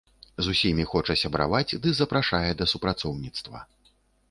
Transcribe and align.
З 0.45 0.53
усімі 0.53 0.85
хоча 0.93 1.15
сябраваць 1.23 1.77
ды 1.85 1.93
запрашае 1.99 2.51
да 2.63 2.69
супрацоўніцтва. 2.73 3.65